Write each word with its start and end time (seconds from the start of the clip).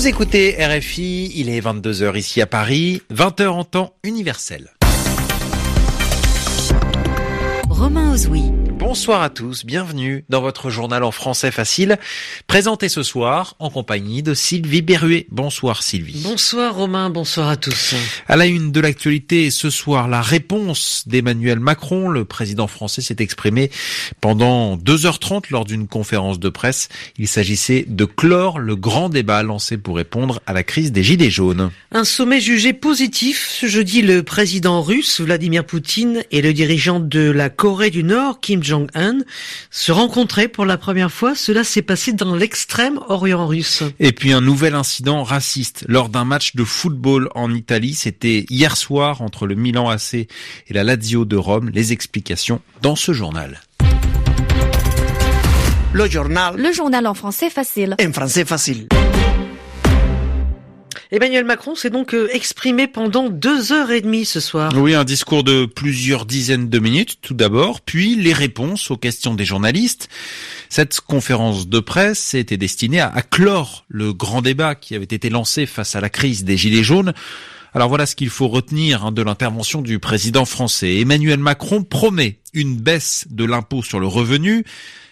Vous 0.00 0.08
écoutez 0.08 0.56
RFI, 0.58 1.30
il 1.34 1.50
est 1.50 1.60
22h 1.60 2.16
ici 2.16 2.40
à 2.40 2.46
Paris, 2.46 3.02
20h 3.12 3.48
en 3.48 3.64
temps 3.64 3.92
universel. 4.02 4.70
Romain 7.68 8.14
Ozoui. 8.14 8.50
Bonsoir 8.80 9.20
à 9.20 9.28
tous, 9.28 9.66
bienvenue 9.66 10.24
dans 10.30 10.40
votre 10.40 10.70
journal 10.70 11.04
en 11.04 11.10
français 11.10 11.50
facile, 11.50 11.98
présenté 12.46 12.88
ce 12.88 13.02
soir 13.02 13.54
en 13.58 13.68
compagnie 13.68 14.22
de 14.22 14.32
Sylvie 14.32 14.80
Berruet. 14.80 15.26
Bonsoir 15.30 15.82
Sylvie. 15.82 16.22
Bonsoir 16.24 16.74
Romain, 16.74 17.10
bonsoir 17.10 17.50
à 17.50 17.58
tous. 17.58 17.94
À 18.26 18.36
la 18.36 18.46
une 18.46 18.72
de 18.72 18.80
l'actualité 18.80 19.50
ce 19.50 19.68
soir, 19.68 20.08
la 20.08 20.22
réponse 20.22 21.04
d'Emmanuel 21.06 21.60
Macron. 21.60 22.08
Le 22.08 22.24
président 22.24 22.66
français 22.68 23.02
s'est 23.02 23.16
exprimé 23.18 23.70
pendant 24.22 24.78
2h30 24.78 25.44
lors 25.50 25.66
d'une 25.66 25.86
conférence 25.86 26.40
de 26.40 26.48
presse. 26.48 26.88
Il 27.18 27.28
s'agissait 27.28 27.84
de 27.86 28.06
clore 28.06 28.58
le 28.58 28.76
grand 28.76 29.10
débat 29.10 29.42
lancé 29.42 29.76
pour 29.76 29.96
répondre 29.96 30.40
à 30.46 30.54
la 30.54 30.62
crise 30.62 30.90
des 30.90 31.02
Gilets 31.02 31.30
jaunes. 31.30 31.70
Un 31.92 32.04
sommet 32.04 32.40
jugé 32.40 32.72
positif 32.72 33.46
ce 33.46 33.66
jeudi. 33.66 34.00
Le 34.00 34.22
président 34.22 34.80
russe 34.80 35.20
Vladimir 35.20 35.66
Poutine 35.66 36.24
et 36.30 36.40
le 36.40 36.54
dirigeant 36.54 36.98
de 36.98 37.30
la 37.30 37.50
Corée 37.50 37.90
du 37.90 38.04
Nord, 38.04 38.40
Kim 38.40 38.62
Jong-un, 38.70 39.18
se 39.70 39.90
rencontraient 39.90 40.46
pour 40.46 40.64
la 40.64 40.78
première 40.78 41.10
fois. 41.10 41.34
Cela 41.34 41.64
s'est 41.64 41.82
passé 41.82 42.12
dans 42.12 42.36
l'extrême 42.36 43.00
Orient 43.08 43.46
russe. 43.46 43.82
Et 43.98 44.12
puis 44.12 44.32
un 44.32 44.40
nouvel 44.40 44.76
incident 44.76 45.24
raciste 45.24 45.84
lors 45.88 46.08
d'un 46.08 46.24
match 46.24 46.54
de 46.54 46.62
football 46.62 47.28
en 47.34 47.52
Italie. 47.52 47.94
C'était 47.94 48.46
hier 48.48 48.76
soir 48.76 49.22
entre 49.22 49.48
le 49.48 49.56
Milan 49.56 49.88
AC 49.88 50.14
et 50.14 50.28
la 50.70 50.84
Lazio 50.84 51.24
de 51.24 51.36
Rome. 51.36 51.70
Les 51.70 51.92
explications 51.92 52.60
dans 52.80 52.94
ce 52.94 53.12
journal. 53.12 53.60
Le 55.92 56.08
journal. 56.08 56.56
Le 56.56 56.72
journal 56.72 57.08
en 57.08 57.14
français 57.14 57.50
facile. 57.50 57.96
En 58.00 58.12
français 58.12 58.44
facile. 58.44 58.86
Emmanuel 61.12 61.44
Macron 61.44 61.74
s'est 61.74 61.90
donc 61.90 62.14
euh, 62.14 62.28
exprimé 62.32 62.86
pendant 62.86 63.30
deux 63.30 63.72
heures 63.72 63.90
et 63.90 64.00
demie 64.00 64.24
ce 64.24 64.38
soir. 64.38 64.72
Oui, 64.76 64.94
un 64.94 65.02
discours 65.02 65.42
de 65.42 65.66
plusieurs 65.66 66.24
dizaines 66.24 66.68
de 66.68 66.78
minutes 66.78 67.18
tout 67.20 67.34
d'abord, 67.34 67.80
puis 67.80 68.14
les 68.14 68.32
réponses 68.32 68.92
aux 68.92 68.96
questions 68.96 69.34
des 69.34 69.44
journalistes. 69.44 70.08
Cette 70.68 71.00
conférence 71.00 71.66
de 71.66 71.80
presse 71.80 72.34
était 72.34 72.56
destinée 72.56 73.00
à, 73.00 73.22
clore 73.22 73.84
le 73.88 74.12
grand 74.12 74.40
débat 74.40 74.76
qui 74.76 74.94
avait 74.94 75.02
été 75.02 75.30
lancé 75.30 75.66
face 75.66 75.96
à 75.96 76.00
la 76.00 76.10
crise 76.10 76.44
des 76.44 76.56
Gilets 76.56 76.84
jaunes. 76.84 77.12
Alors 77.74 77.88
voilà 77.88 78.06
ce 78.06 78.14
qu'il 78.14 78.30
faut 78.30 78.46
retenir 78.46 79.04
hein, 79.04 79.10
de 79.10 79.22
l'intervention 79.22 79.82
du 79.82 79.98
président 79.98 80.44
français. 80.44 80.98
Emmanuel 80.98 81.40
Macron 81.40 81.82
promet 81.82 82.38
une 82.54 82.76
baisse 82.76 83.26
de 83.30 83.44
l'impôt 83.44 83.82
sur 83.82 83.98
le 83.98 84.06
revenu, 84.06 84.64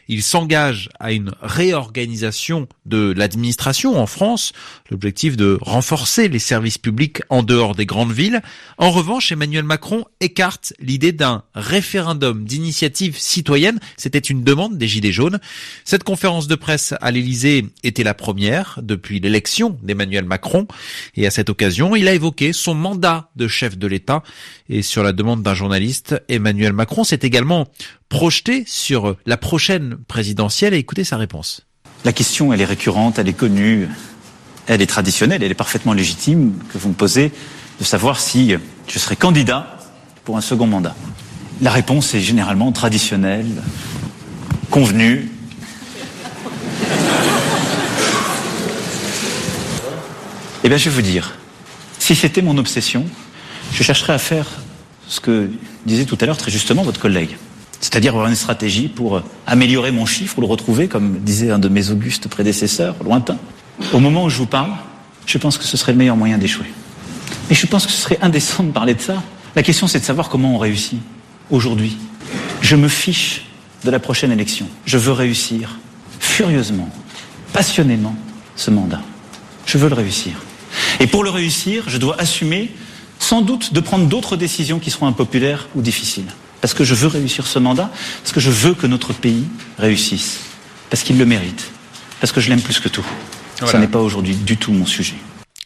il 0.09 0.23
s'engage 0.23 0.89
à 0.98 1.12
une 1.12 1.33
réorganisation 1.42 2.67
de 2.87 3.12
l'administration 3.17 3.98
en 3.98 4.06
France, 4.06 4.53
l'objectif 4.91 5.37
de 5.37 5.59
renforcer 5.61 6.28
les 6.28 6.39
services 6.39 6.78
publics 6.78 7.20
en 7.28 7.42
dehors 7.42 7.75
des 7.75 7.87
grandes 7.87 8.12
villes. 8.12 8.41
En 8.78 8.91
revanche, 8.91 9.31
Emmanuel 9.33 9.65
Macron 9.65 10.05
écarte 10.20 10.73
l'idée 10.81 11.12
d'un 11.12 11.45
référendum 11.55 12.45
d'initiative 12.45 13.19
citoyenne. 13.19 13.78
C'était 13.97 14.19
une 14.19 14.42
demande 14.42 14.78
des 14.78 14.89
Gilets 14.89 15.12
jaunes. 15.12 15.39
Cette 15.84 16.05
conférence 16.05 16.48
de 16.48 16.55
presse 16.55 16.95
à 17.00 17.11
l'Élysée 17.11 17.67
était 17.83 18.05
la 18.05 18.15
première 18.15 18.81
depuis 18.83 19.20
l'élection 19.20 19.78
d'Emmanuel 19.83 20.25
Macron. 20.25 20.67
Et 21.15 21.27
à 21.27 21.31
cette 21.31 21.50
occasion, 21.50 21.95
il 21.95 22.09
a 22.09 22.15
évoqué 22.15 22.53
son 22.53 22.75
mandat 22.75 23.31
de 23.37 23.47
chef 23.48 23.77
de 23.77 23.87
l'État. 23.87 24.22
Et 24.69 24.83
sur 24.83 25.03
la 25.03 25.12
demande 25.12 25.43
d'un 25.43 25.55
journaliste, 25.55 26.22
Emmanuel 26.28 26.72
Macron 26.72 27.05
s'est 27.05 27.20
également 27.22 27.69
projeté 28.09 28.64
sur 28.67 29.17
la 29.27 29.37
prochaine 29.37 29.97
présidentielle 30.09 30.75
et 30.75 30.78
écoutez 30.78 31.05
sa 31.05 31.17
réponse. 31.17 31.67
La 32.05 32.12
question, 32.12 32.53
elle 32.53 32.61
est 32.61 32.67
récurrente, 32.67 33.19
elle 33.19 33.28
est 33.28 33.33
connue, 33.33 33.89
elle 34.67 34.83
est 34.83 34.87
traditionnelle, 34.87 35.42
elle 35.42 35.50
est 35.50 35.55
parfaitement 35.55 35.92
légitime 35.92 36.55
que 36.73 36.78
vous 36.78 36.91
me 36.91 36.94
posez 36.94 37.32
de 37.81 37.84
savoir 37.84 38.21
si 38.21 38.55
je 38.87 38.99
serai 38.99 39.16
candidat 39.16 39.78
pour 40.25 40.37
un 40.37 40.41
second 40.41 40.66
mandat. 40.66 40.94
La 41.60 41.71
réponse 41.71 42.15
est 42.15 42.21
généralement 42.21 42.71
traditionnelle, 42.72 43.47
convenue. 44.71 45.28
Eh 50.65 50.69
bien, 50.69 50.77
je 50.77 50.91
vais 50.91 50.97
vous 50.97 51.03
dire, 51.03 51.37
si 52.00 52.16
c'était 52.16 52.43
mon 52.43 52.59
obsession, 52.59 53.06
je 53.72 53.82
chercherais 53.82 54.12
à 54.12 54.19
faire 54.19 54.47
ce 55.06 55.21
que 55.21 55.50
disait 55.87 56.05
tout 56.05 56.19
à 56.21 56.27
l'heure 56.27 56.37
très 56.37 56.50
justement 56.50 56.82
votre 56.82 57.00
collègue. 57.00 57.37
C'est-à-dire 57.81 58.12
avoir 58.15 58.28
une 58.28 58.34
stratégie 58.34 58.89
pour 58.89 59.22
améliorer 59.47 59.93
mon 59.93 60.06
chiffre 60.06 60.39
ou 60.39 60.41
le 60.41 60.47
retrouver, 60.47 60.89
comme 60.89 61.19
disait 61.21 61.50
un 61.50 61.59
de 61.59 61.69
mes 61.69 61.91
augustes 61.91 62.28
prédécesseurs, 62.28 62.97
lointains. 63.05 63.39
Au 63.93 64.00
moment 64.00 64.25
où 64.25 64.31
je 64.31 64.37
vous 64.37 64.47
parle, 64.47 64.72
je 65.27 65.39
pense 65.39 65.59
que 65.59 65.65
ce 65.65 65.77
serait 65.77 65.93
le 65.93 65.99
meilleur 65.99 66.17
moyen 66.17 66.38
d'échouer. 66.38 66.67
Mais 67.49 67.55
je 67.55 67.67
pense 67.67 67.87
que 67.87 67.93
ce 67.93 67.99
serait 67.99 68.19
indécent 68.21 68.65
de 68.65 68.72
parler 68.72 68.94
de 68.94 69.00
ça. 69.00 69.22
La 69.55 69.62
question, 69.62 69.87
c'est 69.87 70.00
de 70.00 70.05
savoir 70.05 70.28
comment 70.28 70.55
on 70.55 70.59
réussit 70.59 70.99
aujourd'hui. 71.50 71.97
Je 72.61 72.77
me 72.77 72.88
fiche 72.88 73.44
de 73.84 73.91
la 73.91 74.00
prochaine 74.00 74.33
élection. 74.33 74.67
Je 74.84 74.99
veux 74.99 75.12
réussir 75.12 75.78
furieusement, 76.19 76.88
passionnément 77.53 78.17
ce 78.56 78.71
mandat. 78.71 79.03
Je 79.67 79.78
veux 79.78 79.88
le 79.88 79.94
réussir. 79.94 80.33
Et 81.00 81.06
pour 81.06 81.22
le 81.22 81.31
réussir, 81.31 81.84
je 81.87 81.99
dois 81.99 82.21
assumer 82.21 82.72
sans 83.19 83.43
doute 83.43 83.72
de 83.72 83.81
prendre 83.81 84.06
d'autres 84.06 84.37
décisions 84.37 84.78
qui 84.78 84.91
seront 84.91 85.06
impopulaires 85.06 85.69
ou 85.75 85.81
difficiles 85.81 86.27
parce 86.60 86.74
que 86.74 86.84
je 86.84 86.94
veux 86.94 87.08
réussir 87.08 87.46
ce 87.46 87.58
mandat, 87.58 87.91
parce 88.22 88.32
que 88.32 88.41
je 88.41 88.50
veux 88.50 88.74
que 88.74 88.86
notre 88.86 89.12
pays 89.12 89.44
réussisse, 89.78 90.41
parce 90.91 91.02
qu'il 91.02 91.19
le 91.19 91.26
mérite, 91.26 91.70
parce 92.20 92.32
que 92.32 92.41
je 92.41 92.48
l'aime 92.48 92.60
plus 92.60 92.80
que 92.80 92.88
tout. 92.88 93.06
Ce 93.64 93.76
n'est 93.76 93.88
pas 93.88 94.00
aujourd'hui 94.00 94.34
du 94.34 94.56
tout 94.56 94.72
mon 94.72 94.86
sujet. 94.86 95.16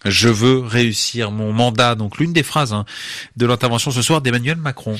Je 0.04 0.28
veux 0.28 0.58
réussir 0.58 1.30
mon 1.30 1.53
mandat. 1.53 1.94
Donc 1.94 2.19
l'une 2.19 2.32
des 2.32 2.42
phrases 2.42 2.72
hein, 2.72 2.84
de 3.36 3.47
l'intervention 3.47 3.91
ce 3.91 4.03
soir 4.03 4.20
d'Emmanuel 4.20 4.56
Macron. 4.56 4.98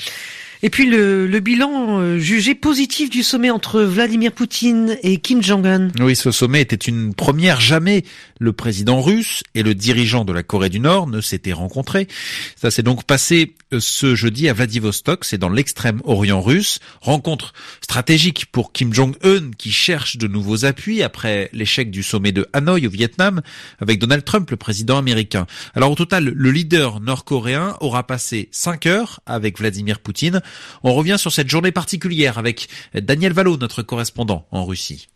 Et 0.65 0.71
puis 0.71 0.87
le, 0.87 1.27
le 1.27 1.41
bilan 1.41 1.99
euh, 1.99 2.19
jugé 2.19 2.55
positif 2.55 3.11
du 3.11 3.25
sommet 3.25 3.51
entre 3.51 3.83
Vladimir 3.83 4.31
Poutine 4.31 4.97
et 5.03 5.17
Kim 5.17 5.43
Jong-un. 5.43 5.89
Oui, 5.99 6.15
ce 6.15 6.31
sommet 6.31 6.61
était 6.61 6.77
une 6.77 7.15
première. 7.15 7.61
Jamais 7.61 8.05
le 8.39 8.53
président 8.53 9.01
russe 9.01 9.43
et 9.57 9.65
le 9.65 9.75
dirigeant 9.75 10.25
de 10.25 10.33
la 10.33 10.45
Corée 10.45 10.69
du 10.69 10.79
Nord 10.79 11.09
ne 11.09 11.21
s'étaient 11.21 11.53
rencontrés. 11.53 12.07
Ça 12.55 12.71
s'est 12.71 12.85
donc 12.85 13.03
passé 13.03 13.55
euh, 13.73 13.81
ce 13.81 14.15
jeudi 14.15 14.49
à 14.49 14.53
Vladivostok, 14.53 15.25
c'est 15.25 15.39
dans 15.39 15.49
l'extrême 15.49 16.01
orient 16.05 16.41
russe. 16.41 16.79
Rencontre 17.01 17.55
stratégique 17.81 18.47
pour 18.53 18.73
Kim 18.73 18.95
Jong-un 18.95 19.51
qui 19.59 19.73
cherche 19.73 20.17
de 20.17 20.29
nouveaux 20.29 20.65
appuis 20.65 21.03
après 21.03 21.51
l'échec 21.53 21.91
du 21.91 22.05
sommet 22.05 22.31
de 22.31 22.47
Hanoï 22.53 22.87
au 22.87 22.91
Vietnam 22.91 23.43
avec 23.81 23.99
Donald 23.99 24.25
Trump, 24.25 24.49
le 24.51 24.57
président 24.57 24.99
américain. 24.99 25.47
Alors 25.75 25.91
au 25.91 25.97
total, 25.97 26.33
le 26.35 26.51
leader 26.53 27.01
nord-coréen 27.01 27.77
aura 27.81 28.07
passé 28.07 28.49
cinq 28.53 28.87
heures 28.87 29.21
avec 29.27 29.59
Vladimir 29.59 29.99
Poutine 29.99 30.41
on 30.83 30.95
revient 30.95 31.17
sur 31.19 31.33
cette 31.33 31.49
journée 31.49 31.73
particulière 31.73 32.39
avec 32.39 32.69
Daniel 32.95 33.33
Valo, 33.33 33.57
notre 33.57 33.83
correspondant 33.83 34.47
en 34.51 34.65
Russie. 34.65 35.09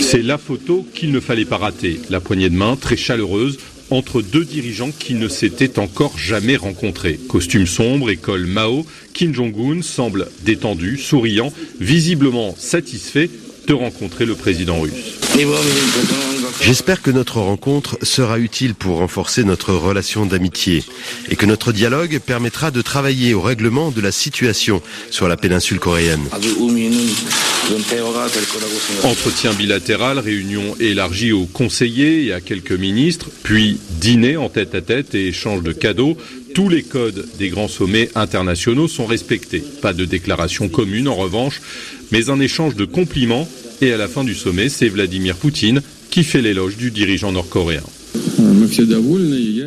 C'est 0.00 0.22
la 0.22 0.38
photo 0.38 0.86
qu'il 0.94 1.12
ne 1.12 1.20
fallait 1.20 1.44
pas 1.44 1.58
rater. 1.58 2.00
La 2.10 2.20
poignée 2.20 2.50
de 2.50 2.56
main 2.56 2.76
très 2.76 2.96
chaleureuse 2.96 3.58
entre 3.90 4.20
deux 4.20 4.44
dirigeants 4.44 4.90
qui 4.90 5.14
ne 5.14 5.28
s'étaient 5.28 5.78
encore 5.78 6.18
jamais 6.18 6.56
rencontrés. 6.56 7.18
Costume 7.28 7.66
sombre, 7.66 8.10
école 8.10 8.46
Mao, 8.46 8.84
Kim 9.14 9.32
Jong-un 9.32 9.82
semble 9.82 10.28
détendu, 10.42 10.98
souriant, 10.98 11.52
visiblement 11.80 12.54
satisfait 12.58 13.30
de 13.66 13.74
rencontrer 13.74 14.26
le 14.26 14.34
président 14.34 14.80
russe. 14.80 15.18
J'espère 16.60 17.02
que 17.02 17.10
notre 17.10 17.40
rencontre 17.40 17.98
sera 18.02 18.38
utile 18.38 18.74
pour 18.74 18.98
renforcer 18.98 19.44
notre 19.44 19.72
relation 19.72 20.26
d'amitié 20.26 20.84
et 21.30 21.36
que 21.36 21.46
notre 21.46 21.72
dialogue 21.72 22.18
permettra 22.18 22.70
de 22.70 22.82
travailler 22.82 23.34
au 23.34 23.40
règlement 23.40 23.90
de 23.90 24.00
la 24.00 24.12
situation 24.12 24.82
sur 25.10 25.28
la 25.28 25.36
péninsule 25.36 25.78
coréenne. 25.78 26.22
Entretien 29.02 29.52
bilatéral, 29.54 30.18
réunion 30.18 30.76
élargie 30.78 31.32
aux 31.32 31.46
conseillers 31.46 32.26
et 32.26 32.32
à 32.32 32.40
quelques 32.40 32.72
ministres, 32.72 33.26
puis 33.42 33.78
dîner 34.00 34.36
en 34.36 34.48
tête 34.48 34.74
à 34.74 34.80
tête 34.80 35.14
et 35.14 35.28
échange 35.28 35.62
de 35.62 35.72
cadeaux. 35.72 36.16
Tous 36.54 36.68
les 36.68 36.82
codes 36.82 37.26
des 37.38 37.48
grands 37.48 37.68
sommets 37.68 38.08
internationaux 38.14 38.88
sont 38.88 39.06
respectés. 39.06 39.62
Pas 39.82 39.92
de 39.92 40.04
déclaration 40.04 40.68
commune 40.68 41.08
en 41.08 41.14
revanche, 41.14 41.60
mais 42.12 42.30
un 42.30 42.40
échange 42.40 42.76
de 42.76 42.84
compliments. 42.84 43.48
Et 43.82 43.92
à 43.92 43.98
la 43.98 44.08
fin 44.08 44.24
du 44.24 44.34
sommet, 44.34 44.70
c'est 44.70 44.88
Vladimir 44.88 45.36
Poutine 45.36 45.82
qui 46.16 46.24
fait 46.24 46.40
l'éloge 46.40 46.78
du 46.78 46.90
dirigeant 46.90 47.30
nord-coréen. 47.30 47.82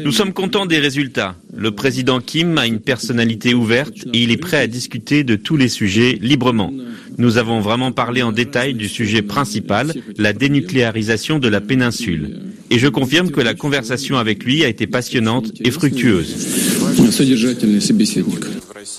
Nous 0.04 0.12
sommes 0.12 0.34
contents 0.34 0.66
des 0.66 0.80
résultats. 0.80 1.36
Le 1.56 1.70
président 1.70 2.20
Kim 2.22 2.58
a 2.58 2.66
une 2.66 2.80
personnalité 2.80 3.54
ouverte 3.54 4.08
et 4.16 4.24
il 4.24 4.32
est 4.32 4.38
prêt 4.38 4.58
à 4.58 4.66
discuter 4.66 5.24
de 5.24 5.36
tous 5.36 5.58
les 5.58 5.70
sujets 5.70 6.18
librement. 6.20 6.74
Nous 7.20 7.38
avons 7.38 7.60
vraiment 7.60 7.92
parlé 7.92 8.24
en 8.24 8.32
détail 8.32 8.74
du 8.74 8.90
sujet 8.90 9.22
principal, 9.22 9.94
la 10.18 10.34
dénucléarisation 10.34 11.38
de 11.38 11.50
la 11.50 11.62
péninsule. 11.62 12.40
Et 12.72 12.80
je 12.80 12.88
confirme 12.88 13.30
que 13.30 13.42
la 13.42 13.54
conversation 13.54 14.18
avec 14.18 14.44
lui 14.44 14.66
a 14.66 14.70
été 14.70 14.88
passionnante 14.88 15.52
et 15.64 15.70
fructueuse. 15.70 16.36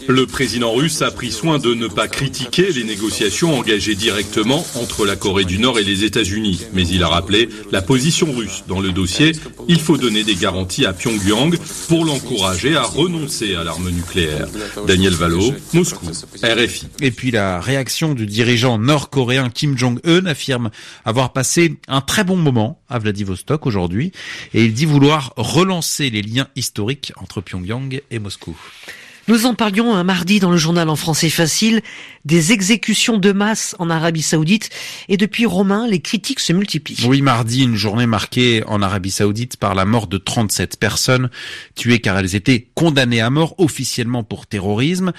Le 0.09 0.27
président 0.27 0.73
russe 0.73 1.00
a 1.03 1.11
pris 1.11 1.31
soin 1.31 1.59
de 1.59 1.75
ne 1.75 1.87
pas 1.87 2.09
critiquer 2.09 2.71
les 2.73 2.85
négociations 2.85 3.59
engagées 3.59 3.94
directement 3.94 4.65
entre 4.75 5.06
la 5.06 5.17
Corée 5.17 5.44
du 5.44 5.59
Nord 5.59 5.79
et 5.79 5.85
les 5.85 6.05
États-Unis, 6.05 6.67
mais 6.73 6.87
il 6.87 7.03
a 7.03 7.09
rappelé 7.09 7.49
la 7.73 7.81
position 7.81 8.31
russe 8.32 8.65
dans 8.69 8.81
le 8.81 8.93
dossier. 8.93 9.32
Il 9.69 9.81
faut 9.81 9.97
donner 9.97 10.25
des 10.25 10.35
garanties 10.35 10.85
à 10.85 10.93
Pyongyang 10.93 11.56
pour 11.88 12.05
l'encourager 12.05 12.77
à 12.77 12.82
renoncer 12.82 13.55
à 13.55 13.65
l'arme 13.65 13.91
nucléaire. 13.91 14.49
Daniel 14.87 15.15
Valo, 15.15 15.53
Moscou, 15.73 16.06
RFI. 16.43 16.88
Et 17.00 17.11
puis 17.11 17.31
la 17.31 17.61
réaction 17.61 18.15
du 18.15 18.26
dirigeant 18.26 18.79
nord-coréen 18.79 19.50
Kim 19.50 19.79
Jong-un 19.79 20.26
affirme 20.26 20.71
avoir 21.05 21.33
passé 21.33 21.76
un 21.88 22.00
très 22.00 22.25
bon 22.25 22.37
moment 22.37 22.83
à 22.88 22.99
Vladivostok 22.99 23.67
aujourd'hui 23.67 24.12
et 24.53 24.65
il 24.65 24.75
dit 24.75 24.87
vouloir 24.87 25.33
relancer 25.37 26.11
les 26.11 26.23
liens 26.23 26.49
historiques 26.56 27.12
entre 27.17 27.41
Pyongyang 27.41 28.03
et 28.11 28.19
Moscou. 28.19 28.56
Nous 29.29 29.47
en 29.47 29.55
parlions 29.55 29.95
un 29.95 30.03
mardi 30.03 30.41
dans 30.41 30.51
le 30.51 30.57
journal 30.57 30.89
en 30.89 30.97
français 30.97 31.31
facile 31.31 31.83
des 32.25 32.53
exécutions 32.53 33.19
de 33.19 33.33
masse 33.33 33.77
en 33.79 33.91
Arabie 33.91 34.23
Saoudite 34.23 34.71
et 35.09 35.17
depuis 35.17 35.47
Romain, 35.47 35.87
les 35.87 36.01
critiques 36.01 36.41
se 36.41 36.53
multiplient. 36.53 37.07
Oui, 37.07 37.23
mardi, 37.23 37.63
une 37.63 37.77
journée 37.77 38.07
marquée 38.07 38.63
en 38.67 38.83
Arabie 38.83 39.11
Saoudite 39.11 39.57
par 39.57 39.75
la 39.75 39.85
mort 39.85 40.07
de 40.07 40.19
37 40.19 40.79
personnes 40.79 41.31
tuées 41.77 42.01
car 42.01 42.19
elles 42.19 42.35
étaient 42.35 42.69
condamnées 42.75 43.21
à 43.21 43.31
mort 43.31 43.55
officiellement 43.59 44.25
pour 44.25 44.47
terrorisme. 44.47 45.13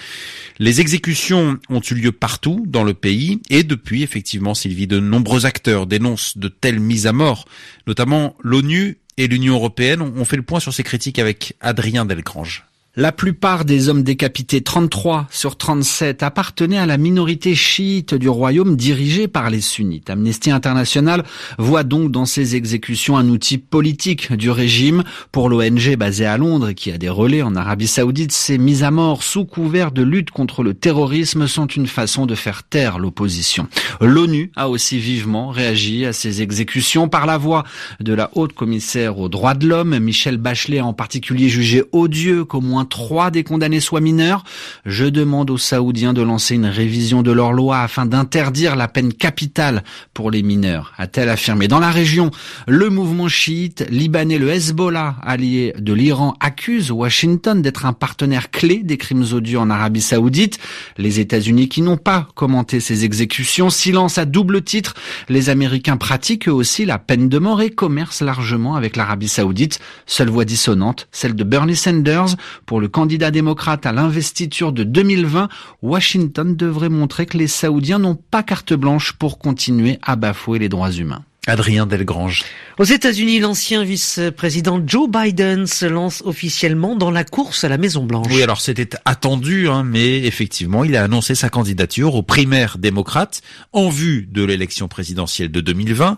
Les 0.58 0.80
exécutions 0.80 1.58
ont 1.68 1.80
eu 1.80 1.94
lieu 1.94 2.12
partout 2.12 2.64
dans 2.66 2.84
le 2.84 2.94
pays 2.94 3.40
et 3.50 3.62
depuis, 3.62 4.02
effectivement, 4.02 4.54
Sylvie, 4.54 4.86
de 4.86 5.00
nombreux 5.00 5.46
acteurs 5.46 5.86
dénoncent 5.86 6.36
de 6.36 6.48
telles 6.48 6.80
mises 6.80 7.06
à 7.06 7.12
mort, 7.12 7.46
notamment 7.86 8.36
l'ONU 8.42 8.98
et 9.16 9.26
l'Union 9.26 9.54
européenne. 9.54 10.02
ont 10.02 10.24
fait 10.24 10.36
le 10.36 10.42
point 10.42 10.60
sur 10.60 10.74
ces 10.74 10.82
critiques 10.82 11.18
avec 11.18 11.54
Adrien 11.60 12.04
Delgrange. 12.04 12.64
La 12.94 13.10
plupart 13.10 13.64
des 13.64 13.88
hommes 13.88 14.02
décapités, 14.02 14.60
33 14.60 15.26
sur 15.30 15.56
37, 15.56 16.22
appartenaient 16.22 16.76
à 16.76 16.84
la 16.84 16.98
minorité 16.98 17.54
chiite 17.54 18.14
du 18.14 18.28
royaume 18.28 18.76
dirigée 18.76 19.28
par 19.28 19.48
les 19.48 19.62
sunnites. 19.62 20.10
Amnesty 20.10 20.50
International 20.50 21.24
voit 21.56 21.84
donc 21.84 22.10
dans 22.10 22.26
ces 22.26 22.54
exécutions 22.54 23.16
un 23.16 23.30
outil 23.30 23.56
politique 23.56 24.34
du 24.34 24.50
régime. 24.50 25.04
Pour 25.30 25.48
l'ONG 25.48 25.96
basée 25.96 26.26
à 26.26 26.36
Londres 26.36 26.68
et 26.68 26.74
qui 26.74 26.92
a 26.92 26.98
des 26.98 27.08
relais 27.08 27.40
en 27.40 27.56
Arabie 27.56 27.86
Saoudite, 27.86 28.30
ces 28.30 28.58
mises 28.58 28.82
à 28.82 28.90
mort 28.90 29.22
sous 29.22 29.46
couvert 29.46 29.90
de 29.90 30.02
lutte 30.02 30.30
contre 30.30 30.62
le 30.62 30.74
terrorisme 30.74 31.46
sont 31.46 31.68
une 31.68 31.86
façon 31.86 32.26
de 32.26 32.34
faire 32.34 32.62
taire 32.62 32.98
l'opposition. 32.98 33.68
L'ONU 34.02 34.52
a 34.54 34.68
aussi 34.68 34.98
vivement 34.98 35.48
réagi 35.48 36.04
à 36.04 36.12
ces 36.12 36.42
exécutions 36.42 37.08
par 37.08 37.24
la 37.24 37.38
voix 37.38 37.64
de 38.00 38.12
la 38.12 38.30
haute 38.34 38.52
commissaire 38.52 39.18
aux 39.18 39.30
droits 39.30 39.54
de 39.54 39.66
l'homme. 39.66 39.98
Michel 39.98 40.36
Bachelet 40.36 40.82
en 40.82 40.92
particulier 40.92 41.48
jugé 41.48 41.84
odieux 41.92 42.44
qu'au 42.44 42.60
moins 42.60 42.81
trois 42.84 43.30
des 43.30 43.44
condamnés 43.44 43.80
soient 43.80 44.00
mineurs. 44.00 44.44
Je 44.84 45.04
demande 45.06 45.50
aux 45.50 45.58
Saoudiens 45.58 46.12
de 46.12 46.22
lancer 46.22 46.54
une 46.54 46.66
révision 46.66 47.22
de 47.22 47.32
leur 47.32 47.52
loi 47.52 47.80
afin 47.80 48.06
d'interdire 48.06 48.76
la 48.76 48.88
peine 48.88 49.12
capitale 49.12 49.82
pour 50.14 50.30
les 50.30 50.42
mineurs, 50.42 50.92
a-t-elle 50.98 51.28
affirmé. 51.28 51.68
Dans 51.68 51.78
la 51.78 51.90
région, 51.90 52.30
le 52.66 52.88
mouvement 52.90 53.28
chiite 53.28 53.86
libanais, 53.90 54.38
le 54.38 54.50
Hezbollah, 54.50 55.16
allié 55.22 55.74
de 55.78 55.92
l'Iran, 55.92 56.34
accuse 56.40 56.90
Washington 56.90 57.62
d'être 57.62 57.86
un 57.86 57.92
partenaire 57.92 58.50
clé 58.50 58.82
des 58.82 58.96
crimes 58.96 59.24
odieux 59.32 59.58
en 59.58 59.70
Arabie 59.70 60.00
Saoudite. 60.00 60.58
Les 60.98 61.20
États-Unis 61.20 61.68
qui 61.68 61.82
n'ont 61.82 61.96
pas 61.96 62.28
commenté 62.34 62.80
ces 62.80 63.04
exécutions, 63.04 63.70
silence 63.70 64.18
à 64.18 64.24
double 64.24 64.62
titre. 64.62 64.94
Les 65.28 65.50
Américains 65.50 65.96
pratiquent 65.96 66.48
eux 66.48 66.52
aussi 66.52 66.84
la 66.84 66.98
peine 66.98 67.28
de 67.28 67.38
mort 67.38 67.62
et 67.62 67.70
commercent 67.70 68.22
largement 68.22 68.74
avec 68.74 68.96
l'Arabie 68.96 69.28
Saoudite. 69.28 69.80
Seule 70.06 70.30
voix 70.30 70.44
dissonante, 70.44 71.08
celle 71.12 71.34
de 71.34 71.44
Bernie 71.44 71.76
Sanders. 71.76 72.36
Le 72.80 72.88
candidat 72.88 73.30
démocrate 73.30 73.86
à 73.86 73.92
l'investiture 73.92 74.72
de 74.72 74.84
2020, 74.84 75.48
Washington 75.82 76.56
devrait 76.56 76.88
montrer 76.88 77.26
que 77.26 77.38
les 77.38 77.46
Saoudiens 77.46 77.98
n'ont 77.98 78.14
pas 78.14 78.42
carte 78.42 78.74
blanche 78.74 79.12
pour 79.12 79.38
continuer 79.38 79.98
à 80.02 80.16
bafouer 80.16 80.58
les 80.58 80.68
droits 80.68 80.92
humains. 80.92 81.24
Adrien 81.48 81.86
Delgrange. 81.86 82.44
Aux 82.78 82.84
États-Unis, 82.84 83.40
l'ancien 83.40 83.82
vice-président 83.82 84.80
Joe 84.86 85.10
Biden 85.10 85.66
se 85.66 85.86
lance 85.86 86.22
officiellement 86.24 86.94
dans 86.94 87.10
la 87.10 87.24
course 87.24 87.64
à 87.64 87.68
la 87.68 87.78
Maison 87.78 88.04
Blanche. 88.04 88.28
Oui, 88.30 88.42
alors 88.42 88.60
c'était 88.60 88.90
attendu, 89.04 89.68
hein, 89.68 89.82
mais 89.82 90.22
effectivement, 90.22 90.84
il 90.84 90.94
a 90.94 91.02
annoncé 91.02 91.34
sa 91.34 91.48
candidature 91.48 92.14
aux 92.14 92.22
primaires 92.22 92.78
démocrates 92.78 93.42
en 93.72 93.88
vue 93.88 94.28
de 94.30 94.44
l'élection 94.44 94.86
présidentielle 94.86 95.50
de 95.50 95.60
2020. 95.60 96.16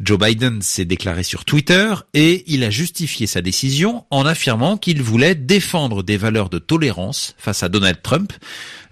Joe 0.00 0.18
Biden 0.18 0.60
s'est 0.60 0.84
déclaré 0.84 1.22
sur 1.22 1.46
Twitter 1.46 1.94
et 2.12 2.44
il 2.46 2.62
a 2.62 2.70
justifié 2.70 3.26
sa 3.26 3.40
décision 3.40 4.04
en 4.10 4.26
affirmant 4.26 4.76
qu'il 4.76 5.02
voulait 5.02 5.34
défendre 5.34 6.02
des 6.02 6.18
valeurs 6.18 6.50
de 6.50 6.58
tolérance 6.58 7.34
face 7.38 7.62
à 7.62 7.70
Donald 7.70 8.02
Trump. 8.02 8.34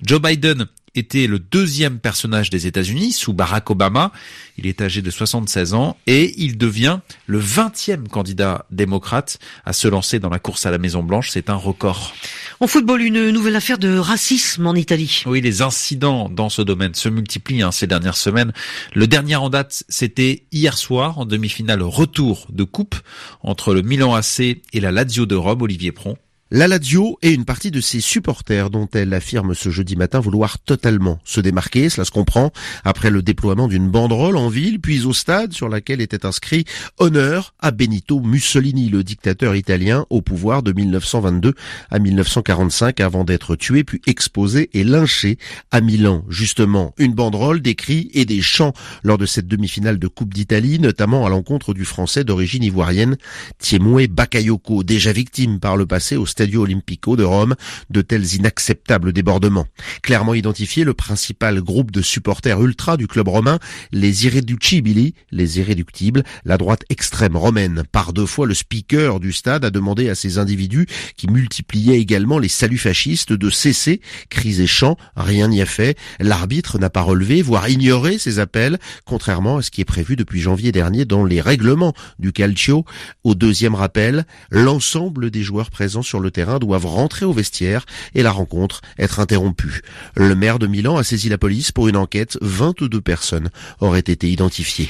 Joe 0.02 0.22
Biden 0.22 0.66
était 0.94 1.26
le 1.26 1.38
deuxième 1.38 1.98
personnage 1.98 2.50
des 2.50 2.66
États-Unis 2.66 3.12
sous 3.12 3.32
Barack 3.32 3.70
Obama. 3.70 4.12
Il 4.58 4.66
est 4.66 4.80
âgé 4.80 5.02
de 5.02 5.10
76 5.10 5.74
ans 5.74 5.96
et 6.06 6.34
il 6.36 6.58
devient 6.58 7.00
le 7.26 7.40
20e 7.40 8.08
candidat 8.08 8.66
démocrate 8.70 9.38
à 9.64 9.72
se 9.72 9.88
lancer 9.88 10.18
dans 10.18 10.28
la 10.28 10.38
course 10.38 10.66
à 10.66 10.70
la 10.70 10.78
Maison 10.78 11.02
Blanche. 11.02 11.30
C'est 11.30 11.50
un 11.50 11.54
record. 11.54 12.14
En 12.60 12.66
football, 12.66 13.02
une 13.02 13.30
nouvelle 13.30 13.56
affaire 13.56 13.78
de 13.78 13.96
racisme 13.96 14.66
en 14.66 14.74
Italie. 14.74 15.22
Oui, 15.26 15.40
les 15.40 15.62
incidents 15.62 16.28
dans 16.28 16.48
ce 16.48 16.62
domaine 16.62 16.94
se 16.94 17.08
multiplient 17.08 17.62
hein, 17.62 17.72
ces 17.72 17.86
dernières 17.86 18.16
semaines. 18.16 18.52
Le 18.94 19.06
dernier 19.06 19.36
en 19.36 19.48
date, 19.48 19.84
c'était 19.88 20.44
hier 20.52 20.76
soir 20.76 21.18
en 21.18 21.24
demi-finale 21.24 21.82
retour 21.82 22.46
de 22.50 22.64
coupe 22.64 22.96
entre 23.42 23.74
le 23.74 23.82
Milan 23.82 24.14
AC 24.14 24.40
et 24.40 24.80
la 24.80 24.92
Lazio 24.92 25.26
de 25.26 25.36
Rome, 25.36 25.62
Olivier 25.62 25.92
Pron. 25.92 26.16
La 26.52 26.66
Lazio 26.66 27.16
et 27.22 27.32
une 27.32 27.44
partie 27.44 27.70
de 27.70 27.80
ses 27.80 28.00
supporters 28.00 28.70
dont 28.70 28.88
elle 28.92 29.14
affirme 29.14 29.54
ce 29.54 29.70
jeudi 29.70 29.94
matin 29.94 30.18
vouloir 30.18 30.58
totalement 30.58 31.20
se 31.22 31.40
démarquer, 31.40 31.88
cela 31.88 32.04
se 32.04 32.10
comprend, 32.10 32.50
après 32.82 33.10
le 33.10 33.22
déploiement 33.22 33.68
d'une 33.68 33.88
banderole 33.88 34.36
en 34.36 34.48
ville, 34.48 34.80
puis 34.80 35.04
au 35.06 35.12
stade 35.12 35.52
sur 35.52 35.68
laquelle 35.68 36.00
était 36.00 36.26
inscrit 36.26 36.64
honneur 36.98 37.54
à 37.60 37.70
Benito 37.70 38.18
Mussolini, 38.18 38.88
le 38.88 39.04
dictateur 39.04 39.54
italien 39.54 40.06
au 40.10 40.22
pouvoir 40.22 40.64
de 40.64 40.72
1922 40.72 41.54
à 41.88 42.00
1945 42.00 42.98
avant 42.98 43.22
d'être 43.22 43.54
tué 43.54 43.84
puis 43.84 44.02
exposé 44.08 44.70
et 44.74 44.82
lynché 44.82 45.38
à 45.70 45.80
Milan. 45.80 46.24
Justement, 46.28 46.94
une 46.98 47.14
banderole, 47.14 47.62
des 47.62 47.76
cris 47.76 48.10
et 48.12 48.24
des 48.24 48.42
chants 48.42 48.72
lors 49.04 49.18
de 49.18 49.26
cette 49.26 49.46
demi-finale 49.46 50.00
de 50.00 50.08
Coupe 50.08 50.34
d'Italie, 50.34 50.80
notamment 50.80 51.24
à 51.24 51.28
l'encontre 51.28 51.74
du 51.74 51.84
français 51.84 52.24
d'origine 52.24 52.64
ivoirienne 52.64 53.18
Thiemoué 53.60 54.08
Bakayoko, 54.08 54.82
déjà 54.82 55.12
victime 55.12 55.60
par 55.60 55.76
le 55.76 55.86
passé 55.86 56.16
au 56.16 56.26
Stadio 56.40 56.62
Olimpico 56.62 57.16
de 57.16 57.22
Rome 57.22 57.54
de 57.90 58.00
tels 58.00 58.36
inacceptables 58.36 59.12
débordements. 59.12 59.66
Clairement 60.02 60.32
identifié, 60.32 60.84
le 60.84 60.94
principal 60.94 61.60
groupe 61.60 61.90
de 61.90 62.00
supporters 62.00 62.62
ultra 62.62 62.96
du 62.96 63.06
club 63.06 63.28
romain, 63.28 63.58
les 63.92 64.24
Irreducibili, 64.24 65.12
les 65.32 65.58
irréductibles, 65.58 66.24
la 66.46 66.56
droite 66.56 66.84
extrême 66.88 67.36
romaine. 67.36 67.82
Par 67.92 68.14
deux 68.14 68.24
fois, 68.24 68.46
le 68.46 68.54
speaker 68.54 69.20
du 69.20 69.34
stade 69.34 69.66
a 69.66 69.70
demandé 69.70 70.08
à 70.08 70.14
ces 70.14 70.38
individus 70.38 70.86
qui 71.14 71.28
multipliaient 71.28 72.00
également 72.00 72.38
les 72.38 72.48
saluts 72.48 72.78
fascistes 72.78 73.34
de 73.34 73.50
cesser, 73.50 74.00
cris 74.30 74.62
et 74.62 74.66
chants, 74.66 74.96
rien 75.16 75.48
n'y 75.48 75.60
a 75.60 75.66
fait. 75.66 75.98
L'arbitre 76.20 76.78
n'a 76.78 76.88
pas 76.88 77.02
relevé, 77.02 77.42
voire 77.42 77.68
ignoré 77.68 78.16
ces 78.16 78.38
appels, 78.38 78.78
contrairement 79.04 79.58
à 79.58 79.62
ce 79.62 79.70
qui 79.70 79.82
est 79.82 79.84
prévu 79.84 80.16
depuis 80.16 80.40
janvier 80.40 80.72
dernier 80.72 81.04
dans 81.04 81.22
les 81.22 81.42
règlements 81.42 81.92
du 82.18 82.32
Calcio. 82.32 82.86
Au 83.24 83.34
deuxième 83.34 83.74
rappel, 83.74 84.24
l'ensemble 84.50 85.30
des 85.30 85.42
joueurs 85.42 85.70
présents 85.70 86.00
sur 86.00 86.20
le 86.20 86.29
terrain 86.30 86.58
doivent 86.58 86.86
rentrer 86.86 87.24
au 87.24 87.32
vestiaire 87.32 87.86
et 88.14 88.22
la 88.22 88.30
rencontre 88.30 88.80
être 88.98 89.20
interrompue. 89.20 89.82
Le 90.16 90.34
maire 90.34 90.58
de 90.58 90.66
Milan 90.66 90.96
a 90.96 91.04
saisi 91.04 91.28
la 91.28 91.38
police 91.38 91.72
pour 91.72 91.88
une 91.88 91.96
enquête. 91.96 92.38
22 92.40 93.00
personnes 93.00 93.50
auraient 93.80 94.00
été 94.00 94.28
identifiées. 94.30 94.88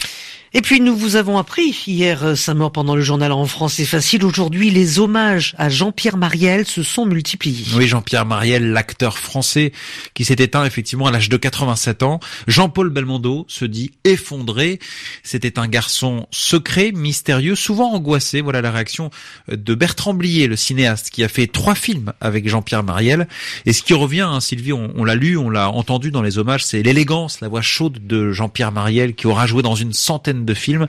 Et 0.52 0.62
puis 0.62 0.80
nous 0.80 0.96
vous 0.96 1.14
avons 1.14 1.38
appris 1.38 1.84
hier 1.86 2.24
euh, 2.24 2.34
sa 2.34 2.54
mort 2.54 2.72
pendant 2.72 2.96
le 2.96 3.02
journal 3.02 3.30
en 3.30 3.46
français 3.46 3.84
facile. 3.84 4.24
Aujourd'hui, 4.24 4.70
les 4.70 4.98
hommages 4.98 5.54
à 5.58 5.68
Jean-Pierre 5.68 6.16
Mariel 6.16 6.66
se 6.66 6.82
sont 6.82 7.06
multipliés. 7.06 7.66
Oui, 7.76 7.86
Jean-Pierre 7.86 8.26
Mariel, 8.26 8.72
l'acteur 8.72 9.16
français 9.16 9.70
qui 10.12 10.24
s'est 10.24 10.34
éteint 10.34 10.64
effectivement 10.64 11.06
à 11.06 11.12
l'âge 11.12 11.28
de 11.28 11.36
87 11.36 12.02
ans. 12.02 12.18
Jean-Paul 12.48 12.90
Belmondo 12.90 13.44
se 13.46 13.64
dit 13.64 13.92
effondré. 14.02 14.80
C'était 15.22 15.56
un 15.56 15.68
garçon 15.68 16.26
secret, 16.32 16.90
mystérieux, 16.90 17.54
souvent 17.54 17.92
angoissé. 17.92 18.40
Voilà 18.40 18.60
la 18.60 18.72
réaction 18.72 19.10
de 19.46 19.74
Bertrand 19.76 20.14
Blier, 20.14 20.48
le 20.48 20.56
cinéaste, 20.56 21.10
qui 21.10 21.22
a 21.22 21.28
fait 21.28 21.46
trois 21.46 21.76
films 21.76 22.12
avec 22.20 22.48
Jean-Pierre 22.48 22.82
Mariel. 22.82 23.28
Et 23.66 23.72
ce 23.72 23.84
qui 23.84 23.94
revient, 23.94 24.22
hein, 24.22 24.40
Sylvie, 24.40 24.72
on, 24.72 24.90
on 24.96 25.04
l'a 25.04 25.14
lu, 25.14 25.36
on 25.36 25.48
l'a 25.48 25.70
entendu 25.70 26.10
dans 26.10 26.22
les 26.22 26.38
hommages, 26.38 26.64
c'est 26.64 26.82
l'élégance, 26.82 27.40
la 27.40 27.46
voix 27.46 27.62
chaude 27.62 28.04
de 28.04 28.32
Jean-Pierre 28.32 28.72
Mariel 28.72 29.14
qui 29.14 29.28
aura 29.28 29.46
joué 29.46 29.62
dans 29.62 29.76
une 29.76 29.92
centaine 29.92 30.39
de 30.44 30.54
films. 30.54 30.86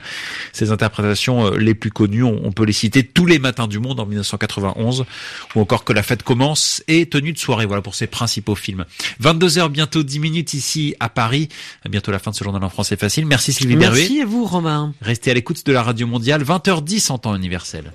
Ces 0.52 0.70
interprétations 0.70 1.46
euh, 1.46 1.56
les 1.56 1.74
plus 1.74 1.90
connues, 1.90 2.22
on 2.22 2.52
peut 2.52 2.64
les 2.64 2.72
citer 2.72 3.04
Tous 3.04 3.26
les 3.26 3.38
matins 3.38 3.66
du 3.66 3.78
monde 3.78 4.00
en 4.00 4.06
1991 4.06 5.04
ou 5.54 5.60
encore 5.60 5.84
Que 5.84 5.92
la 5.92 6.02
fête 6.02 6.22
commence 6.22 6.82
et 6.88 7.06
Tenue 7.06 7.32
de 7.32 7.38
soirée. 7.38 7.66
Voilà 7.66 7.82
pour 7.82 7.94
ces 7.94 8.06
principaux 8.06 8.54
films. 8.54 8.84
22h 9.22 9.68
bientôt 9.68 10.02
10 10.02 10.18
minutes 10.18 10.54
ici 10.54 10.94
à 11.00 11.08
Paris. 11.08 11.48
À 11.84 11.88
bientôt 11.88 12.12
la 12.12 12.18
fin 12.18 12.30
de 12.30 12.36
ce 12.36 12.44
journal 12.44 12.62
en 12.62 12.70
français 12.70 12.96
facile. 12.96 13.26
Merci 13.26 13.52
Sylvie 13.52 13.76
Merci 13.76 14.20
à 14.20 14.26
vous 14.26 14.44
Romain. 14.44 14.94
Restez 15.00 15.30
à 15.30 15.34
l'écoute 15.34 15.64
de 15.66 15.72
la 15.72 15.82
radio 15.82 16.06
mondiale. 16.06 16.42
20h10 16.42 17.12
en 17.12 17.18
temps 17.18 17.34
universel. 17.34 17.92